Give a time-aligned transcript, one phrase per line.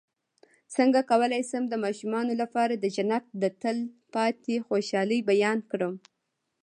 [0.75, 3.77] څنګه کولی شم د ماشومانو لپاره د جنت د تل
[4.13, 5.93] پاتې خوشحالۍ بیان کړم